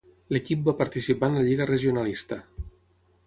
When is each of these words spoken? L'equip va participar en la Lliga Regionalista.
L'equip 0.35 0.63
va 0.69 0.73
participar 0.79 1.29
en 1.33 1.37
la 1.39 1.45
Lliga 1.49 1.69
Regionalista. 1.73 2.39